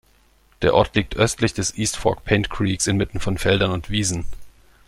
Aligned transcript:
Der 0.63 0.73
Ort 0.73 0.95
liegt 0.95 1.15
östlich 1.15 1.53
des 1.53 1.77
East 1.77 1.95
Fork 1.95 2.23
Paint 2.25 2.49
Creeks 2.49 2.87
inmitten 2.87 3.19
von 3.19 3.37
Feldern 3.37 3.69
und 3.69 3.91
Wiesen. 3.91 4.25